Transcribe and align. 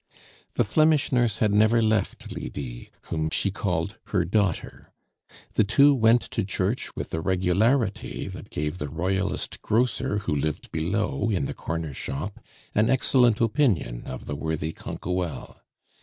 The 0.55 0.63
Flemish 0.63 1.11
nurse 1.11 1.37
had 1.37 1.53
never 1.53 1.79
left 1.79 2.35
Lydie, 2.35 2.89
whom 3.11 3.29
she 3.29 3.51
called 3.51 3.99
her 4.05 4.25
daughter. 4.25 4.91
The 5.53 5.63
two 5.63 5.93
went 5.93 6.21
to 6.31 6.43
church 6.43 6.95
with 6.95 7.13
a 7.13 7.19
regularity 7.21 8.27
that 8.29 8.49
gave 8.49 8.79
the 8.79 8.89
royalist 8.89 9.61
grocer, 9.61 10.17
who 10.17 10.33
lived 10.35 10.71
below, 10.71 11.29
in 11.29 11.45
the 11.45 11.53
corner 11.53 11.93
shop, 11.93 12.39
an 12.73 12.89
excellent 12.89 13.39
opinion 13.41 14.01
of 14.07 14.25
the 14.25 14.35
worthy 14.35 14.73
Canquoelle. 14.73 15.59